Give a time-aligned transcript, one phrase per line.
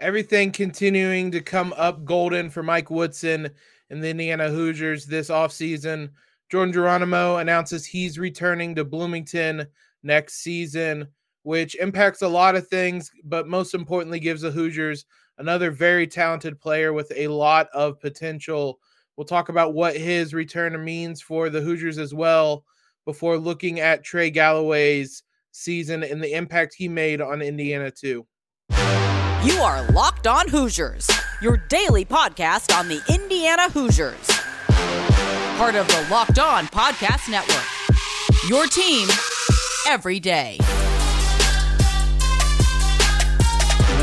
[0.00, 3.50] everything continuing to come up golden for Mike Woodson
[3.90, 6.10] and the Indiana Hoosiers this offseason.
[6.50, 9.66] Jordan Geronimo announces he's returning to Bloomington
[10.02, 11.08] next season,
[11.42, 15.04] which impacts a lot of things, but most importantly, gives the Hoosiers
[15.38, 18.78] another very talented player with a lot of potential.
[19.16, 22.64] We'll talk about what his return means for the Hoosiers as well
[23.04, 28.27] before looking at Trey Galloway's season and the impact he made on Indiana, too.
[29.44, 31.08] You are Locked On Hoosiers,
[31.40, 34.26] your daily podcast on the Indiana Hoosiers.
[35.56, 37.64] Part of the Locked On Podcast Network.
[38.48, 39.08] Your team
[39.86, 40.58] every day.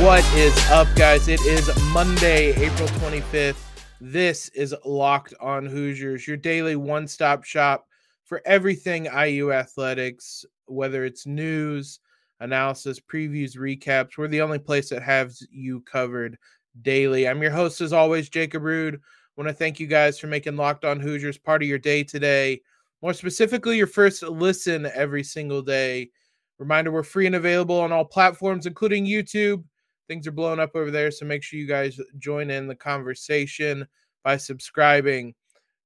[0.01, 1.27] What is up, guys?
[1.27, 3.61] It is Monday, April 25th.
[3.99, 7.87] This is Locked On Hoosiers, your daily one stop shop
[8.23, 11.99] for everything IU athletics, whether it's news
[12.39, 14.17] analysis, previews, recaps.
[14.17, 16.37] We're the only place that has you covered
[16.81, 17.27] daily.
[17.27, 18.99] I'm your host, as always, Jacob Rude.
[19.37, 22.61] Want to thank you guys for making Locked On Hoosiers part of your day today.
[23.01, 26.09] More specifically, your first listen every single day.
[26.57, 29.63] Reminder we're free and available on all platforms, including YouTube.
[30.07, 33.85] Things are blowing up over there, so make sure you guys join in the conversation
[34.23, 35.33] by subscribing.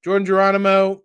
[0.04, 1.02] Jordan Geronimo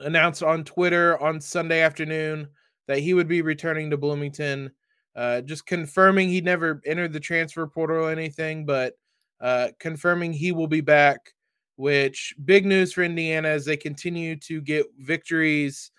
[0.00, 2.48] announced on Twitter on Sunday afternoon
[2.88, 4.72] that he would be returning to Bloomington.
[5.14, 8.94] Uh, just confirming he never entered the transfer portal or anything, but
[9.40, 11.32] uh, confirming he will be back.
[11.76, 15.92] Which big news for Indiana as they continue to get victories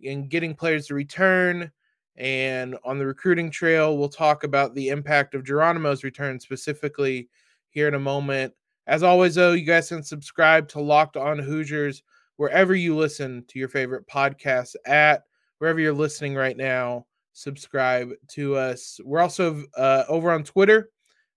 [0.00, 1.72] in getting players to return.
[2.16, 7.28] And on the recruiting trail, we'll talk about the impact of Geronimo's return specifically
[7.70, 8.54] here in a moment.
[8.86, 12.04] As always, though, you guys can subscribe to Locked On Hoosiers
[12.36, 15.24] wherever you listen to your favorite podcasts at
[15.64, 19.00] wherever you're listening right now, subscribe to us.
[19.02, 20.90] We're also uh, over on Twitter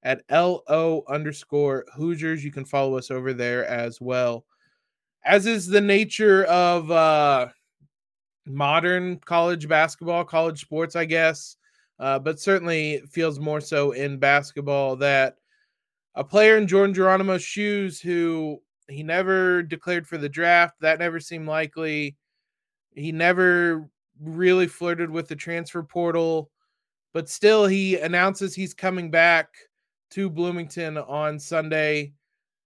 [0.03, 2.43] at LO underscore Hoosiers.
[2.43, 4.43] You can follow us over there as well.
[5.23, 7.47] As is the nature of uh,
[8.45, 11.55] modern college basketball, college sports, I guess,
[11.97, 15.37] uh, but certainly feels more so in basketball that
[16.15, 21.21] a player in Jordan Geronimo's shoes who he never declared for the draft, that never
[21.21, 22.17] seemed likely.
[22.93, 23.89] He never
[24.21, 26.49] really flirted with the transfer portal,
[27.13, 29.49] but still he announces he's coming back
[30.11, 32.13] to Bloomington on Sunday.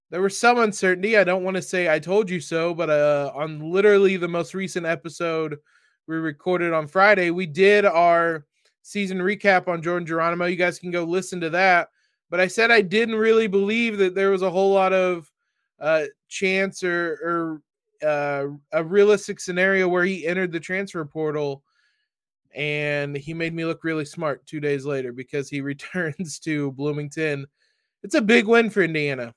[0.10, 1.18] There was some uncertainty.
[1.18, 4.54] I don't want to say I told you so, but uh, on literally the most
[4.54, 5.58] recent episode
[6.08, 8.46] we recorded on Friday, we did our
[8.82, 10.46] season recap on Jordan Geronimo.
[10.46, 11.90] You guys can go listen to that.
[12.30, 15.32] But I said I didn't really believe that there was a whole lot of
[15.80, 17.62] uh, chance or, or
[18.04, 21.64] uh, a realistic scenario where he entered the transfer portal
[22.54, 27.46] and he made me look really smart two days later because he returns to Bloomington.
[28.04, 29.34] It's a big win for Indiana.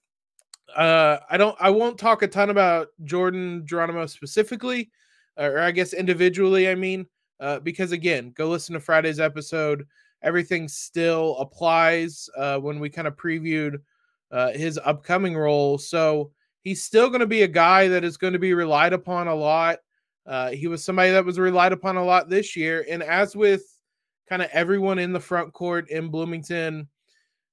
[0.75, 4.91] Uh, I don't, I won't talk a ton about Jordan Geronimo specifically,
[5.36, 6.69] or I guess individually.
[6.69, 7.06] I mean,
[7.38, 9.86] uh, because again, go listen to Friday's episode.
[10.22, 13.76] Everything still applies uh, when we kind of previewed
[14.32, 15.76] uh, his upcoming role.
[15.76, 16.32] So
[16.64, 19.34] he's still going to be a guy that is going to be relied upon a
[19.34, 19.78] lot.
[20.26, 22.84] Uh, he was somebody that was relied upon a lot this year.
[22.91, 23.62] And as with
[24.28, 26.88] kind of everyone in the front court in Bloomington,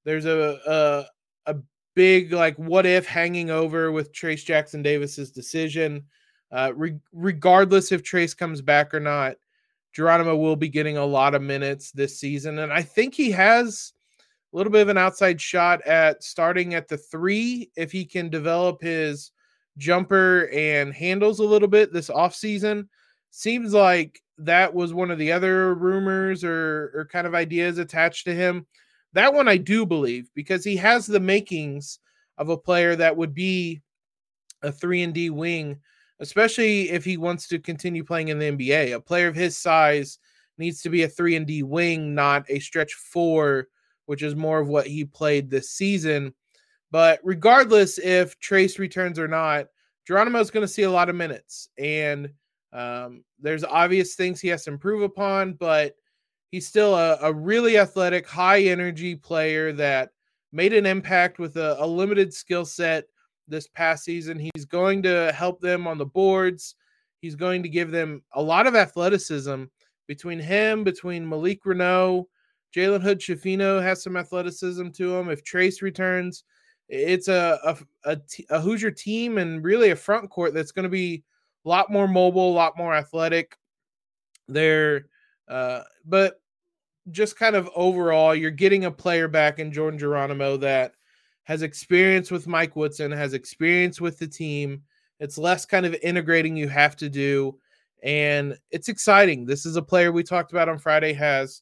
[0.06, 1.58] there's a, a, a
[1.94, 6.06] big like what if hanging over with Trayce Jackson Davis's decision.
[6.52, 9.36] Uh, re- regardless if Trayce comes back or not,
[9.94, 13.94] Geronimo will be getting a lot of minutes this season, and I think he has
[14.52, 18.30] a little bit of an outside shot at starting at the three if he can
[18.30, 19.32] develop his
[19.78, 22.88] jumper and handles a little bit this offseason.
[23.30, 28.26] Seems like that was one of the other rumors or, or kind of ideas attached
[28.26, 28.66] to him.
[29.14, 32.00] That one I do believe because he has the makings
[32.38, 33.82] of a player that would be
[34.64, 35.78] a 3 and D wing,
[36.20, 38.96] especially if he wants to continue playing in the NBA.
[38.96, 40.20] A player of his size
[40.58, 43.68] needs to be a 3 and D wing, not a stretch 4
[44.12, 46.34] which is more of what he played this season.
[46.92, 49.68] But regardless if Trayce returns or not,
[50.06, 51.70] Geronimo is going to see a lot of minutes.
[51.78, 52.30] And
[52.74, 55.96] um, there's obvious things he has to improve upon, but
[56.52, 60.10] he's still a, a really athletic, high energy player that
[60.52, 63.06] made an impact with a, a limited skill set
[63.48, 64.38] this past season.
[64.38, 66.76] He's going to help them on the boards.
[67.22, 69.64] He's going to give them a lot of athleticism
[70.06, 72.26] between him, between Malik Reneau,
[72.76, 75.30] Jalen Hood Schifino has some athleticism to him.
[75.30, 76.44] If Trayce returns,
[76.88, 78.18] it's a, a, a,
[78.50, 81.24] a Hoosier team and really a front court that's going to be
[81.66, 83.58] a lot more mobile, a lot more athletic.
[84.48, 85.06] There,
[85.48, 86.42] uh, but
[87.12, 90.94] just kind of overall, you're getting a player back in Jordan Geronimo that
[91.44, 94.82] has experience with Mike Woodson, has experience with the team.
[95.20, 97.58] It's less kind of integrating you have to do.
[98.04, 99.46] And it's exciting.
[99.46, 101.62] This is a player we talked about on Friday has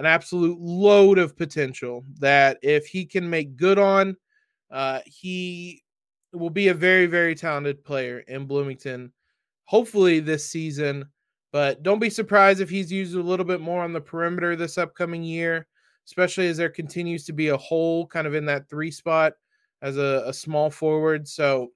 [0.00, 4.16] an absolute load of potential that if he can make good on,
[4.70, 5.82] uh, he
[6.32, 9.12] will be a very, very talented player in Bloomington,
[9.64, 11.04] hopefully this season.
[11.52, 14.78] But don't be surprised if he's used a little bit more on the perimeter this
[14.78, 15.66] upcoming year,
[16.06, 19.34] especially as there continues to be a hole kind of in that three spot
[19.82, 21.28] as a, a small forward.
[21.28, 21.72] So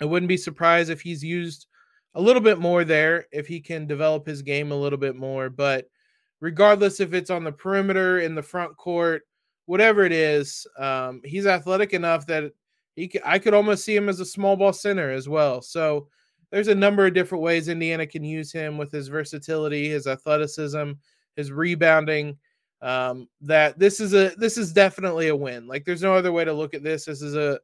[0.00, 1.66] I wouldn't be surprised if he's used
[2.14, 5.50] a little bit more there if he can develop his game a little bit more.
[5.50, 5.90] But
[6.40, 9.22] regardless if it's on the perimeter, in the front court,
[9.66, 12.52] whatever it is, um, he's athletic enough that
[12.96, 15.62] he could, I could almost see him as a small ball center as well.
[15.62, 16.08] So
[16.50, 20.92] there's a number of different ways Indiana can use him with his versatility, his athleticism,
[21.36, 22.36] his rebounding.
[22.82, 25.66] Um, that this is a this is definitely a win.
[25.66, 27.04] Like there's no other way to look at this.
[27.04, 27.60] This is a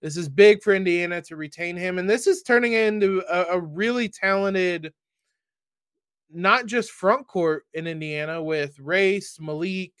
[0.00, 3.60] this is big for Indiana to retain him, and this is turning into a, a
[3.60, 4.92] really talented,
[6.30, 9.92] not just front court in Indiana with Race, Malik,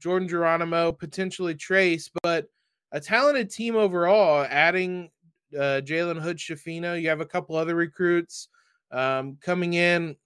[0.00, 2.46] Jordan Geronimo, potentially Trayce, but
[2.92, 4.46] a talented team overall.
[4.48, 5.10] Adding
[5.54, 7.00] uh, Jalen Hood Schifino.
[7.00, 8.48] You have a couple other recruits
[8.90, 10.16] um, coming in.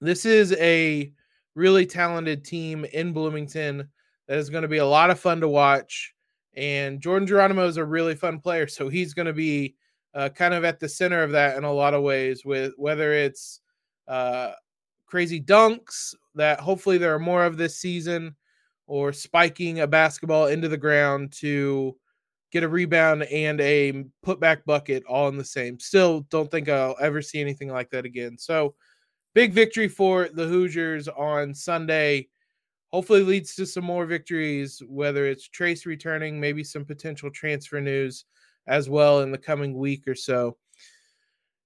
[0.00, 1.12] This is a
[1.54, 3.88] really talented team in Bloomington
[4.28, 6.14] that is going to be a lot of fun to watch.
[6.54, 9.74] And Jordan Geronimo is a really fun player, so he's going to be
[10.14, 12.44] uh, kind of at the center of that in a lot of ways.
[12.44, 13.60] With whether it's
[14.06, 14.52] uh,
[15.12, 18.34] crazy dunks that hopefully there are more of this season,
[18.86, 21.94] or spiking a basketball into the ground to
[22.50, 25.78] get a rebound and a putback bucket all in the same.
[25.78, 28.38] Still don't think I'll ever see anything like that again.
[28.38, 28.74] So
[29.34, 32.28] big victory for the Hoosiers on Sunday.
[32.90, 38.24] Hopefully leads to some more victories, whether it's Trayce returning, maybe some potential transfer news
[38.66, 40.56] as well in the coming week or so.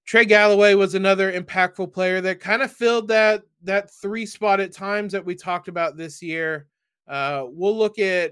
[0.07, 4.71] Trey Galloway was another impactful player that kind of filled that that three spot at
[4.71, 6.67] times that we talked about this year.
[7.09, 8.31] Uh, we'll look at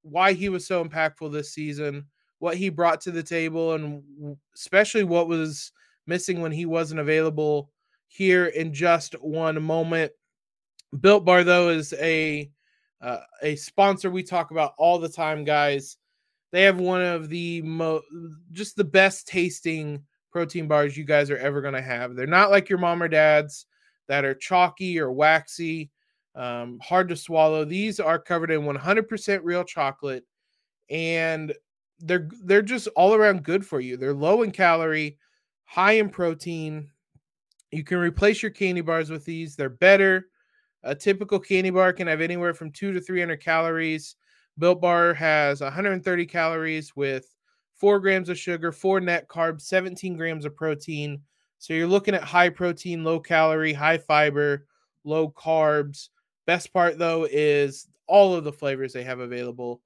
[0.00, 2.06] why he was so impactful this season,
[2.38, 4.02] what he brought to the table, and
[4.54, 5.72] especially what was
[6.06, 7.70] missing when he wasn't available
[8.08, 10.12] here in just one moment.
[11.00, 12.50] Built Bar, though, is a
[13.02, 15.98] uh, a sponsor we talk about all the time, guys.
[16.50, 18.06] They have one of the most,
[18.52, 22.14] just the best tasting protein bars you guys are ever going to have.
[22.14, 23.66] They're not like your mom or dad's
[24.08, 25.90] that are chalky or waxy
[26.34, 27.64] um, hard to swallow.
[27.64, 30.24] These are covered in 100% real chocolate,
[30.88, 31.52] and
[31.98, 33.96] they're they're just all around good for you.
[33.96, 35.18] They're low in calorie,
[35.64, 36.90] high in protein.
[37.70, 39.54] You can replace your candy bars with these.
[39.54, 40.26] They're better.
[40.82, 44.16] A typical candy bar can have anywhere from two to 300 calories.
[44.58, 47.34] Built Bar has 130 calories with
[47.80, 51.22] four grams of sugar, four net carbs, 17 grams of protein.
[51.58, 54.66] So you're looking at high protein, low calorie, high fiber,
[55.04, 56.10] low carbs.
[56.46, 59.80] Best part though is all of the flavors they have available.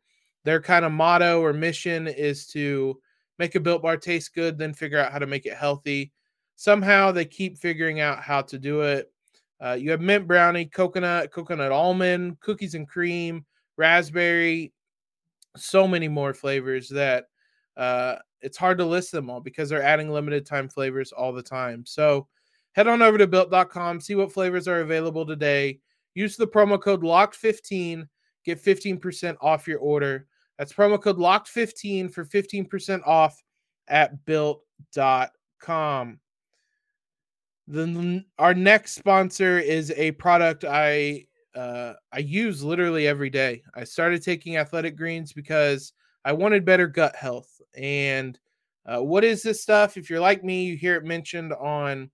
[0.44, 3.00] Their kind of motto or mission is to
[3.38, 6.12] make a built bar taste good, then figure out how to make it healthy.
[6.56, 9.10] Somehow they keep figuring out how to do it.
[9.64, 13.44] Uh, you have mint brownie, coconut, coconut almond, cookies and cream,
[13.76, 14.72] raspberry,
[15.56, 17.26] so many more flavors that
[17.76, 21.42] uh, it's hard to list them all because they're adding limited time flavors all the
[21.42, 21.84] time.
[21.86, 22.28] So
[22.72, 25.80] head on over to built.com, see what flavors are available today.
[26.14, 28.06] Use the promo code LOCKED15,
[28.44, 30.26] get 15% off your order.
[30.58, 33.42] That's promo code LOCKED15 for 15% off
[33.88, 36.20] at built.com.
[37.66, 43.62] Then our next sponsor is a product I uh, I use literally every day.
[43.74, 45.92] I started taking athletic greens because
[46.24, 47.60] I wanted better gut health.
[47.76, 48.38] And
[48.86, 49.96] uh, what is this stuff?
[49.96, 52.10] If you're like me, you hear it mentioned on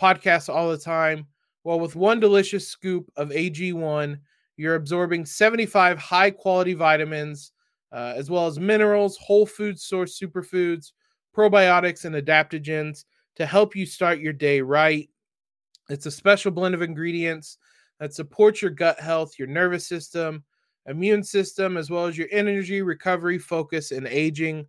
[0.00, 1.26] podcasts all the time.
[1.64, 4.18] Well, with one delicious scoop of AG1,
[4.56, 7.52] you're absorbing 75 high quality vitamins,
[7.92, 10.92] uh, as well as minerals, whole food source superfoods,
[11.36, 13.04] probiotics, and adaptogens
[13.36, 15.08] to help you start your day right.
[15.88, 17.58] It's a special blend of ingredients
[17.98, 20.44] that supports your gut health, your nervous system,
[20.86, 24.66] immune system, as well as your energy, recovery, focus, and aging.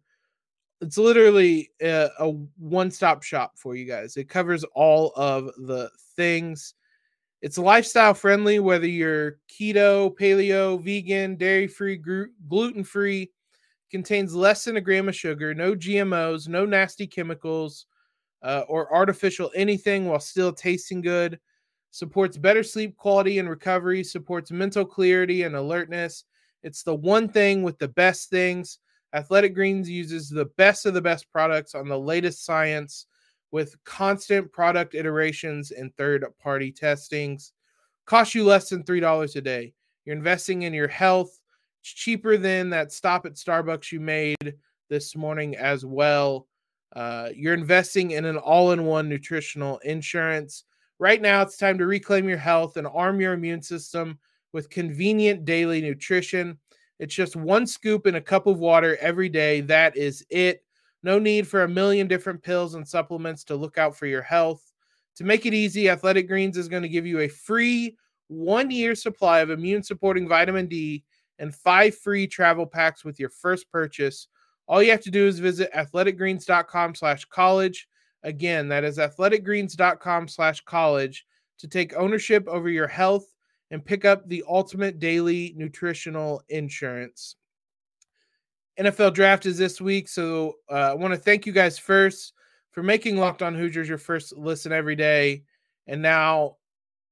[0.81, 4.17] It's literally a, a one stop shop for you guys.
[4.17, 6.73] It covers all of the things.
[7.41, 11.99] It's lifestyle friendly, whether you're keto, paleo, vegan, dairy free,
[12.47, 13.31] gluten free,
[13.89, 17.87] contains less than a gram of sugar, no GMOs, no nasty chemicals,
[18.43, 21.39] uh, or artificial anything while still tasting good.
[21.91, 26.23] Supports better sleep quality and recovery, supports mental clarity and alertness.
[26.63, 28.79] It's the one thing with the best things.
[29.13, 33.07] Athletic Greens uses the best of the best products on the latest science
[33.51, 37.51] with constant product iterations and third party testings.
[38.05, 39.73] Cost you less than $3 a day.
[40.05, 41.37] You're investing in your health.
[41.81, 44.55] It's cheaper than that stop at Starbucks you made
[44.89, 46.47] this morning as well.
[46.95, 50.63] Uh, you're investing in an all in one nutritional insurance.
[51.01, 54.19] Right now, it's time to reclaim your health and arm your immune system
[54.53, 56.59] with convenient daily nutrition.
[56.99, 59.61] It's just one scoop in a cup of water every day.
[59.61, 60.63] That is it.
[61.01, 64.71] No need for a million different pills and supplements to look out for your health.
[65.15, 68.93] To make it easy, Athletic Greens is going to give you a free one year
[68.93, 71.03] supply of immune supporting vitamin D
[71.39, 74.27] and five free travel packs with your first purchase.
[74.67, 77.87] All you have to do is visit athleticgreens.com slash college.
[78.23, 81.25] Again, that is athleticgreens.com slash college
[81.59, 83.25] to take ownership over your health
[83.71, 87.35] and pick up the ultimate daily nutritional insurance.
[88.79, 90.07] NFL draft is this week.
[90.07, 92.33] So uh, I want to thank you guys first
[92.71, 95.43] for making Locked On Hoosiers your first listen every day.
[95.87, 96.57] And now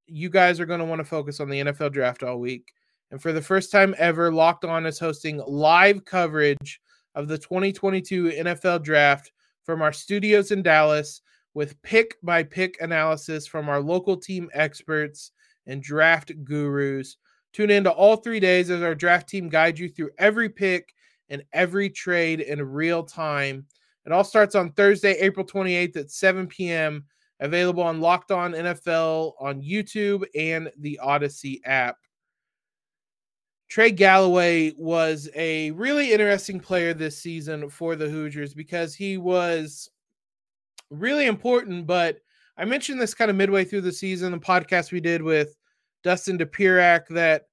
[0.08, 2.74] you guys are going to want to focus on the NFL draft all week.
[3.12, 6.80] And for the first time ever, Locked On is hosting live coverage
[7.16, 9.32] of the 2022 NFL draft
[9.70, 11.22] from our studios in Dallas
[11.54, 15.32] with pick by pick analysis from our local team experts
[15.68, 17.18] and draft gurus.
[17.54, 20.92] Tune in to all three days as our draft team guides you through every pick
[21.30, 23.64] and every trade in real time.
[24.08, 27.06] It all starts on Thursday, April 28th at 7 p.m.
[27.40, 31.96] Available on Locked On NFL on YouTube and the Audacy app.
[33.70, 39.92] Trey Galloway was a really interesting player this season for the Hoosiers because he was
[40.90, 41.86] really important.
[41.86, 42.18] But
[42.58, 45.56] I mentioned this kind of midway through the season, the podcast we did with
[46.04, 47.44] Dustin Dopirak, that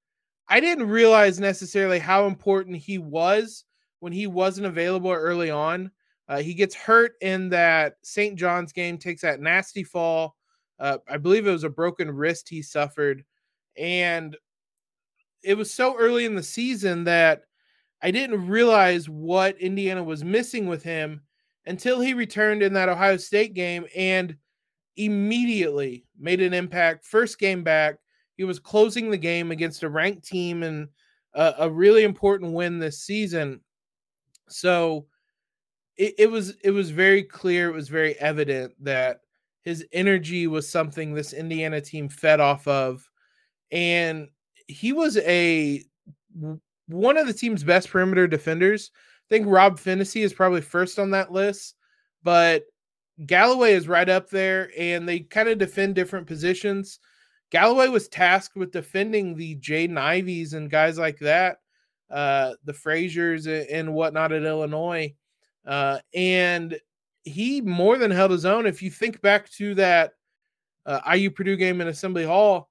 [0.49, 3.65] I didn't realize necessarily how important he was
[4.01, 5.91] when he wasn't available early on.
[6.29, 8.39] Uh, he gets hurt in that St.
[8.39, 10.35] John's game, takes that nasty fall.
[10.81, 13.23] Uh, I believe it was a broken wrist he suffered.
[13.77, 14.35] And
[15.43, 17.43] it was so early in the season that
[18.03, 21.23] I didn't realize what Indiana was missing with him
[21.67, 24.37] until he returned in that Ohio State game and
[24.97, 27.05] immediately made an impact.
[27.05, 27.97] First game back,
[28.37, 30.89] he was closing the game against a ranked team and
[31.35, 33.61] a, a really important win this season.
[34.49, 35.07] So
[35.97, 39.21] it, it was it was very clear, it was very evident that
[39.63, 43.09] his energy was something this Indiana team fed off of.
[43.73, 44.29] And
[44.69, 45.85] he was a
[46.89, 48.91] one of the team's best perimeter defenders.
[48.95, 51.75] I think Rob Phinisee is probably first on that list,
[52.23, 52.65] but
[53.25, 57.01] Galloway is right up there, and they kind of defend different positions.
[57.51, 61.59] Galloway was tasked with defending the Jaden Iveys and guys like that
[62.11, 65.15] uh, the Fraziers and whatnot at Illinois.
[65.67, 66.79] Uh, and
[67.25, 68.67] he more than held his own.
[68.67, 70.13] If you think back to that
[70.85, 72.69] uh, IU Purdue game in Assembly Hall,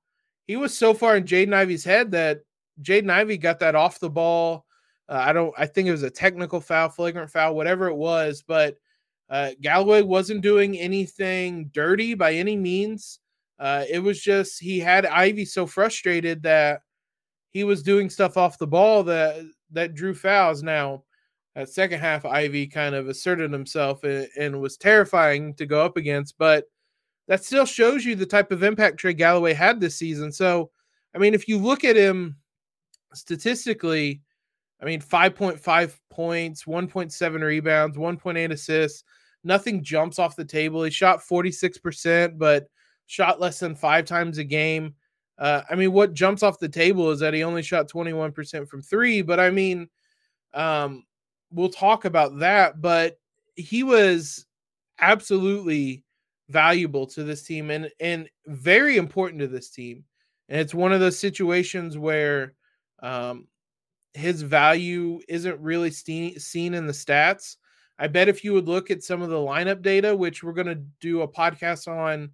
[0.47, 2.41] he was so far in Jaden Ivey's head that
[2.81, 4.65] Jaden Ivey got that off the ball.
[5.07, 5.53] Uh, I don't.
[5.57, 8.43] I think it was a technical foul, flagrant foul, whatever it was.
[8.45, 8.77] But
[9.29, 13.19] uh, Galloway wasn't doing anything dirty by any means.
[13.59, 16.81] Uh, it was just he had Ivey so frustrated that
[17.51, 19.37] he was doing stuff off the ball that
[19.71, 20.61] that drew fouls.
[20.61, 21.03] Now,
[21.55, 25.95] that second half, Ivey kind of asserted himself and, and, was terrifying to go up
[25.95, 26.65] against, but
[27.27, 30.31] that still shows you the type of impact Trey Galloway had this season.
[30.31, 30.69] So,
[31.13, 32.37] I mean, if you look at him
[33.13, 34.21] statistically,
[34.81, 39.03] I mean, 5.5 points, 1.7 rebounds, 1.8 assists,
[39.43, 40.83] nothing jumps off the table.
[40.83, 42.67] He shot 46%, but
[43.07, 44.95] shot less than five times a game.
[45.37, 48.81] Uh, I mean, what jumps off the table is that he only shot 21% from
[48.81, 49.89] three, but I mean,
[50.53, 51.03] um,
[51.51, 53.17] we'll talk about that, but
[53.55, 54.45] he was
[54.99, 56.04] absolutely
[56.49, 60.03] valuable to this team and and very important to this team.
[60.49, 62.53] And it's one of those situations where
[63.01, 63.47] um,
[64.13, 67.57] his value isn't really seen seen in the stats.
[67.97, 70.67] I bet if you would look at some of the lineup data, which we're going
[70.67, 72.31] to do a podcast on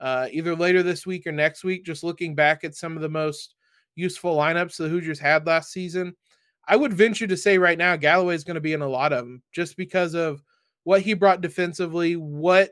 [0.00, 3.08] uh, either later this week or next week, just looking back at some of the
[3.08, 3.54] most
[3.96, 6.14] useful lineups the Hoosiers had last season.
[6.68, 9.12] I would venture to say right now Galloway is going to be in a lot
[9.12, 10.42] of them just because of
[10.84, 12.70] what he brought defensively, what,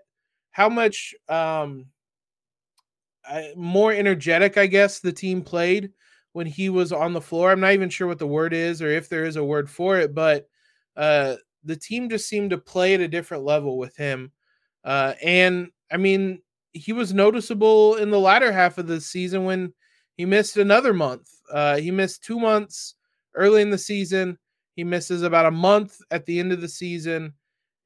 [0.56, 1.84] how much um,
[3.56, 5.90] more energetic, I guess, the team played
[6.32, 7.50] when he was on the floor.
[7.52, 9.98] I'm not even sure what the word is or if there is a word for
[9.98, 10.48] it, but
[10.96, 11.34] uh,
[11.64, 14.32] the team just seemed to play at a different level with him.
[14.82, 16.40] Uh, and I mean,
[16.72, 19.74] he was noticeable in the latter half of the season when
[20.16, 21.28] he missed another month.
[21.52, 22.94] Uh, he missed two months
[23.34, 24.38] early in the season.
[24.74, 27.34] He misses about a month at the end of the season.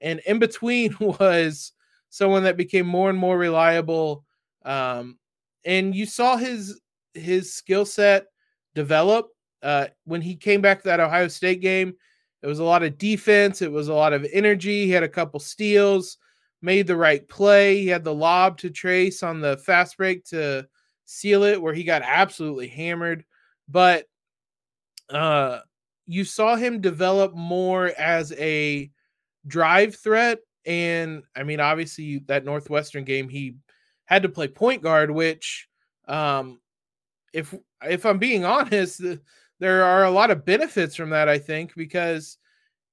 [0.01, 1.73] And in between was
[2.11, 4.25] someone that became more and more reliable.
[4.65, 5.19] Um,
[5.65, 6.81] and you saw his
[7.15, 8.27] his skill set
[8.75, 9.29] develop
[9.63, 11.95] uh, when he came back to that Ohio State game.
[12.43, 13.63] It was a lot of defense.
[13.63, 14.87] It was a lot of energy.
[14.87, 16.19] He had a couple steals,
[16.63, 17.81] made the right play.
[17.81, 20.67] He had the lob to Trayce on the fast break to
[21.05, 23.25] seal it, where he got absolutely hammered.
[23.69, 24.07] But
[25.11, 25.61] uh,
[26.07, 28.91] you saw him develop more as a
[29.47, 30.39] drive threat.
[30.67, 33.57] And I mean, obviously, that Northwestern game, he
[34.05, 35.69] had to play point guard, which,
[36.09, 36.61] um,
[37.33, 39.03] if if I'm being honest,
[39.59, 41.29] there are a lot of benefits from that.
[41.29, 42.39] I think because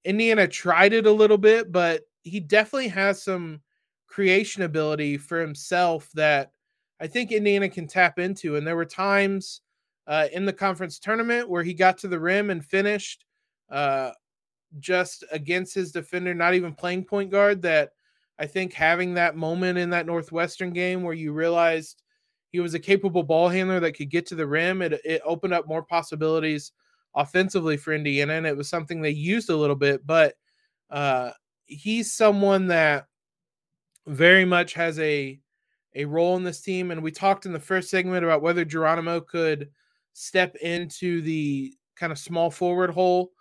[0.04, 3.62] Indiana tried it a little bit, but he definitely has some
[4.08, 6.52] creation ability for himself that
[7.00, 8.56] I think Indiana can tap into.
[8.56, 9.62] And there were times
[10.08, 13.26] uh, in the conference tournament where he got to the rim and finished
[13.70, 14.12] uh,
[14.80, 17.62] just against his defender, not even playing point guard.
[17.62, 17.92] That
[18.40, 22.04] I think having that moment in that Northwestern game where you realized
[22.50, 25.54] he was a capable ball handler that could get to the rim, it, it opened
[25.54, 26.72] up more possibilities
[27.16, 28.34] offensively for Indiana.
[28.34, 30.36] And it was something they used a little bit, but
[30.90, 31.32] uh,
[31.66, 33.06] he's someone that
[34.06, 35.40] very much has a
[35.96, 36.92] a role in this team.
[36.92, 39.70] And we talked in the first segment about whether Geronimo could
[40.14, 43.32] step into the kind of small forward hole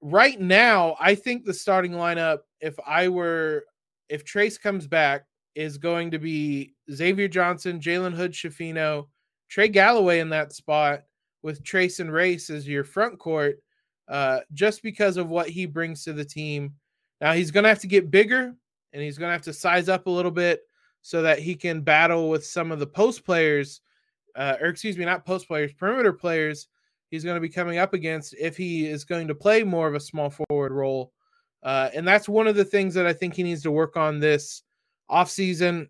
[0.00, 3.64] right now, I think the starting lineup, if I were,
[4.08, 9.08] if Trayce comes back, is going to be Xavier Johnson, Jalen Hood Schifino,
[9.48, 11.02] Trey Galloway in that spot
[11.42, 13.58] with Trayce and Race as your front court,
[14.08, 16.74] uh, just because of what he brings to the team.
[17.20, 18.54] Now he's going to have to get bigger
[18.92, 20.62] and he's going to have to size up a little bit
[21.02, 23.80] so that he can battle with some of the post players,
[24.36, 26.68] uh, or excuse me, not post players, perimeter players
[27.10, 29.94] he's going to be coming up against if he is going to play more of
[29.94, 31.12] a small forward role.
[31.62, 34.18] Uh, and that's one of the things that I think he needs to work on
[34.18, 34.62] this
[35.10, 35.88] offseason.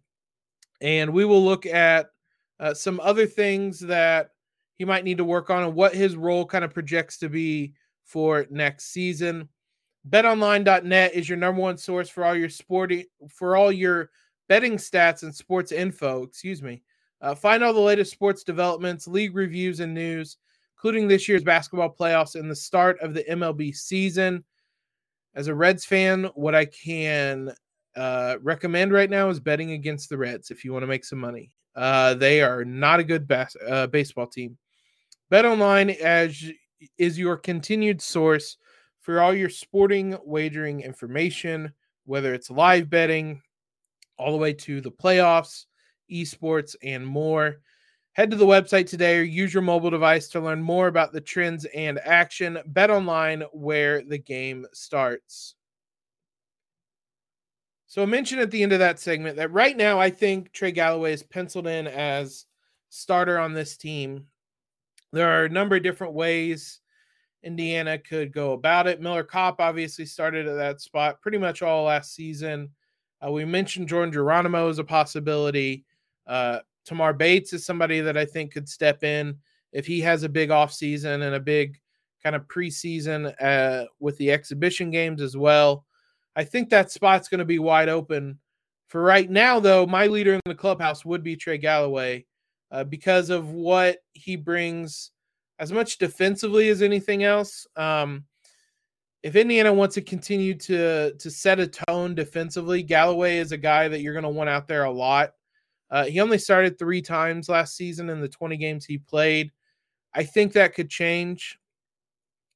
[0.81, 2.11] And we will look at
[2.59, 4.31] uh, some other things that
[4.77, 7.75] he might need to work on and what his role kind of projects to be
[8.05, 9.49] for next season.
[10.09, 14.11] BetOnline.net is your number one source for all your sporting for all your
[14.49, 16.23] betting stats and sports info.
[16.23, 16.83] Excuse me.
[17.21, 20.39] Uh, find all the latest sports developments, league reviews, and news
[20.81, 24.43] including this year's basketball playoffs and the start of the MLB season.
[25.35, 27.53] As a Reds fan, what I can
[27.97, 31.19] uh, recommend right now is betting against the Reds if you want to make some
[31.19, 31.51] money.
[31.77, 34.57] Uh, they are not a good bas- uh, baseball team.
[35.29, 36.51] Bet online as
[36.97, 38.57] is your continued source
[39.01, 41.75] for all your sporting wagering information,
[42.07, 43.43] whether it's live betting,
[44.17, 45.67] all the way to the playoffs,
[46.11, 47.57] esports, and more.
[48.21, 51.23] Head to the website today or use your mobile device to learn more about the
[51.23, 52.59] trends and action.
[52.67, 55.55] Bet online where the game starts.
[57.87, 60.71] So I mentioned at the end of that segment that right now I think Trey
[60.71, 62.45] Galloway is penciled in as
[62.91, 64.27] starter on this team.
[65.15, 66.81] There are a number of different ways
[67.43, 69.01] Indiana could go about it.
[69.01, 72.69] Miller Kopp obviously started at that spot pretty much all last season.
[73.27, 75.87] Uh, we mentioned Jordan Geronimo as a possibility.
[76.27, 76.59] Uh,
[76.91, 79.37] Tamar Bates is somebody that I think could step in
[79.73, 81.79] if he has a big offseason and a big
[82.21, 85.85] kind of preseason uh, with the exhibition games as well.
[86.35, 88.41] I think that spot's going to be wide open.
[88.89, 92.27] For right now, though, my leader in the clubhouse would be Trey Galloway
[92.73, 95.13] uh, because of what he brings
[95.61, 97.69] as much defensively as anything else.
[97.77, 98.25] Um,
[99.23, 103.87] if Indiana wants to continue to to set a tone defensively, Galloway is a guy
[103.87, 105.35] that you're going to want out there a lot.
[105.91, 109.51] Uh, he only started three times last season in the 20 games he played.
[110.15, 111.59] I think that could change.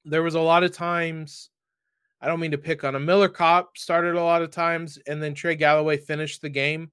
[0.04, 1.50] There was a lot of times,
[2.20, 5.22] I don't mean to pick on a Miller Kopp started a lot of times, and
[5.22, 6.90] then Trey Galloway finished the game.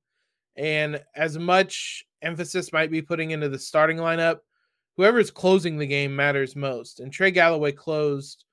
[0.55, 4.39] And as much emphasis might be putting into the starting lineup,
[4.97, 6.99] whoever is closing the game matters most.
[6.99, 8.45] And Trey Galloway closed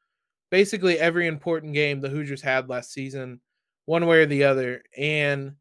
[0.50, 3.40] basically every important game the Hoosiers had last season,
[3.86, 4.82] one way or the other.
[4.96, 5.54] And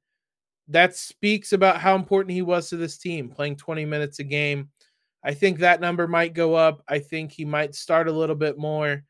[0.68, 4.70] that speaks about how important he was to this team, playing 20 minutes a game.
[5.24, 6.84] I think that number might go up.
[6.88, 9.04] I think he might start a little bit more.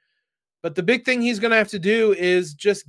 [0.62, 2.86] But the big thing he's going to have to do is just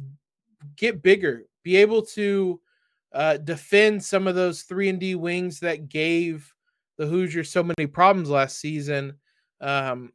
[0.77, 2.61] get bigger, be able to
[3.13, 6.53] uh, defend some of those 3 and D wings that gave
[6.97, 9.15] the Hoosiers so many problems last season.
[9.61, 10.13] Um,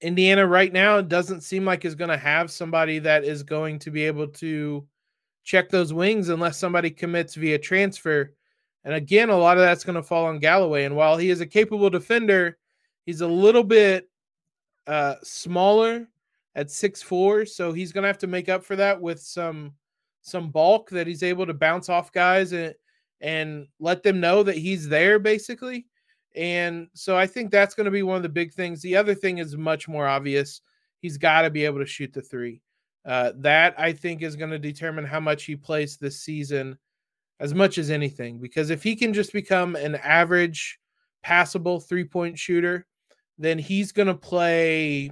[0.00, 3.90] Indiana right now doesn't seem like is going to have somebody that is going to
[3.90, 4.86] be able to
[5.44, 8.32] check those wings unless somebody commits via transfer.
[8.84, 10.84] And again, a lot of that's going to fall on Galloway.
[10.84, 12.58] And while he is a capable defender,
[13.06, 14.08] he's a little bit
[14.86, 16.08] uh, smaller
[16.54, 19.72] at six four, so he's going to have to make up for that with some
[20.20, 22.74] some bulk that he's able to bounce off guys and
[23.20, 25.86] and let them know that he's there basically.
[26.34, 28.82] And so I think that's going to be one of the big things.
[28.82, 30.60] The other thing is much more obvious.
[31.00, 32.62] He's got to be able to shoot the three.
[33.04, 36.78] Uh, that I think is going to determine how much he plays this season,
[37.40, 38.38] as much as anything.
[38.38, 40.78] Because if he can just become an average,
[41.22, 42.86] passable three point shooter,
[43.38, 45.10] then he's going to play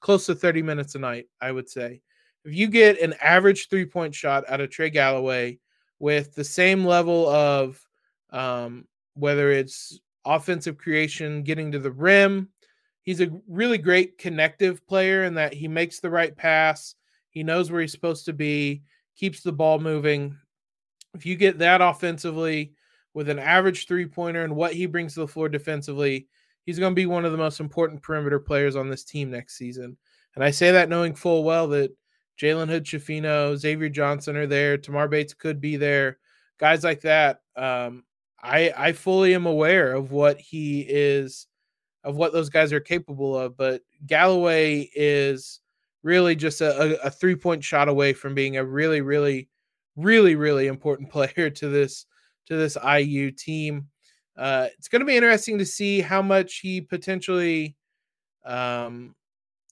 [0.00, 2.02] close to 30 minutes a night, I would say.
[2.44, 5.58] If you get an average three point shot out of Trey Galloway
[5.98, 7.80] with the same level of
[8.30, 12.48] um, whether it's offensive creation, getting to the rim,
[13.02, 16.94] he's a really great connective player in that he makes the right pass,
[17.30, 18.82] he knows where he's supposed to be,
[19.16, 20.36] keeps the ball moving.
[21.14, 22.72] If you get that offensively
[23.14, 26.28] with an average three pointer and what he brings to the floor defensively,
[26.64, 29.56] he's going to be one of the most important perimeter players on this team next
[29.56, 29.96] season.
[30.34, 31.90] And I say that knowing full well that
[32.40, 34.78] Jalen Hood Schifino, Xavier Johnson are there.
[34.78, 36.18] Tamar Bates could be there.
[36.58, 37.40] Guys like that.
[37.56, 38.04] Um,
[38.42, 41.46] I I fully am aware of what he is,
[42.04, 43.56] of what those guys are capable of.
[43.56, 45.60] But Galloway is
[46.02, 49.48] really just a, a three point shot away from being a really, really,
[49.96, 52.06] really, really important player to this
[52.46, 53.86] to this IU team.
[54.36, 57.76] Uh, it's going to be interesting to see how much he potentially
[58.44, 59.14] um,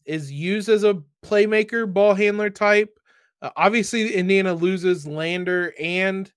[0.05, 2.99] is used as a playmaker, ball handler type.
[3.41, 6.31] Uh, obviously, Indiana loses Lander and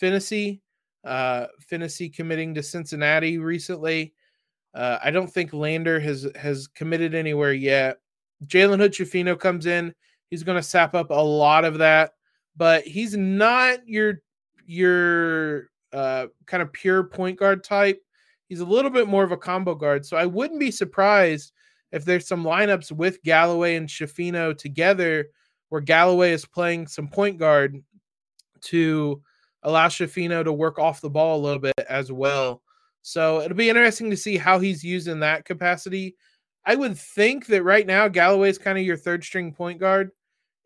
[0.00, 0.60] Phinisee.
[1.04, 4.12] Uh, Phinisee committing to Cincinnati recently.
[4.74, 7.98] Uh, I don't think Lander has has committed anywhere yet.
[8.46, 9.94] Jalen Hood comes in.
[10.30, 12.12] He's going to sap up a lot of that,
[12.56, 14.20] but he's not your
[14.66, 18.00] your uh, kind of pure point guard type.
[18.48, 20.06] He's a little bit more of a combo guard.
[20.06, 21.52] So I wouldn't be surprised
[21.92, 25.28] if there's some lineups with Galloway and Schifino together
[25.70, 27.82] where Galloway is playing some point guard
[28.62, 29.22] to
[29.62, 32.62] allow Schifino to work off the ball a little bit as well.
[33.08, 36.14] So it'll be interesting to see how he's used in that capacity.
[36.66, 40.10] I would think that right now Galloway is kind of your third string point guard.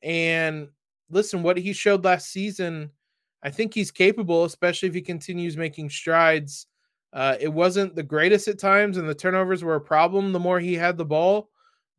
[0.02, 0.66] And
[1.08, 2.90] listen, what he showed last season,
[3.44, 6.66] I think he's capable, especially if he continues making strides.
[7.12, 10.58] Uh, it wasn't the greatest at times, and the turnovers were a problem the more
[10.58, 11.48] he had the ball.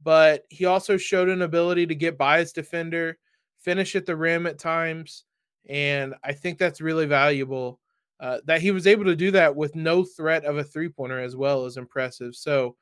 [0.03, 3.17] But he also showed an ability to get by his defender,
[3.61, 5.23] finish at the rim at times.
[5.69, 7.79] And I think that's really valuable.
[8.23, 11.19] Uh, that he was able to do that with no threat of a three pointer
[11.19, 12.33] as well is impressive.
[12.33, 12.77] So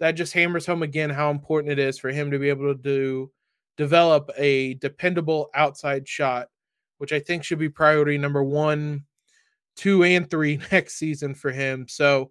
[0.00, 2.80] that just hammers home again how important it is for him to be able to
[2.80, 3.30] do
[3.76, 6.48] develop a dependable outside shot,
[6.96, 9.04] which I think should be priority number one,
[9.76, 11.86] two, and three next season for him.
[11.88, 12.30] So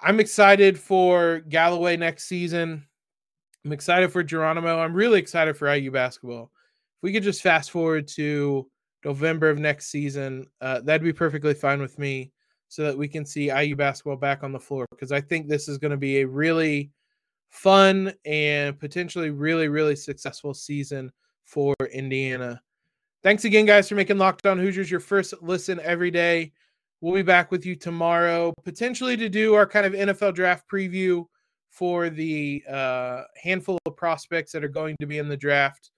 [0.00, 2.88] I'm excited for Galloway next season.
[3.64, 4.80] I'm excited for Geronimo.
[4.80, 6.50] I'm really excited for IU basketball.
[6.96, 8.68] If we could just fast forward to
[9.04, 12.32] November of next season, uh, that'd be perfectly fine with me
[12.68, 15.68] so that we can see IU basketball back on the floor because I think this
[15.68, 16.90] is going to be a really
[17.50, 21.12] fun and potentially really, really successful season
[21.44, 22.62] for Indiana.
[23.22, 26.52] Thanks again, guys, for making Locked On Hoosiers your first listen every day.
[27.00, 31.26] We'll be back with you tomorrow, potentially to do our kind of NFL draft preview
[31.68, 35.90] for the uh, handful of prospects that are going to be in the draft.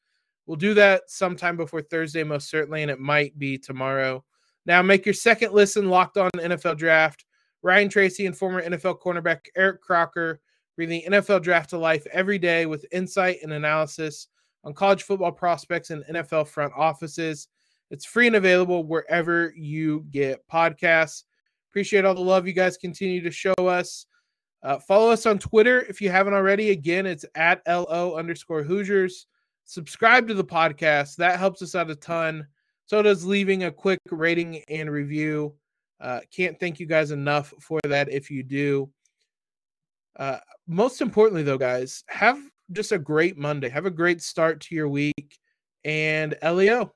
[0.47, 4.25] We'll do that sometime before Thursday, most certainly, and it might be tomorrow.
[4.67, 7.25] Now, make your second listen locked on NFL draft.
[7.63, 10.41] Ryan Tracy and former NFL cornerback Eric Crocker
[10.77, 14.29] bring the NFL draft to life every day with insight and analysis
[14.65, 17.49] on college football prospects and NFL front offices.
[17.91, 21.25] It's free and available wherever you get podcasts.
[21.71, 24.07] Appreciate all the love you guys continue to show us.
[24.63, 26.71] Uh, follow us on Twitter if you haven't already.
[26.71, 29.27] Again, it's at LO underscore Hoosiers
[29.65, 31.17] subscribe to the podcast.
[31.17, 32.47] That helps us out a ton.
[32.87, 35.55] So does leaving a quick rating and review.
[36.01, 38.91] Uh, can't thank you guys enough for that if you do.
[40.17, 42.39] Uh, most importantly, though, guys, have
[42.73, 43.69] just a great Monday.
[43.69, 45.39] Have a great start to your week.
[45.85, 46.95] And LEO.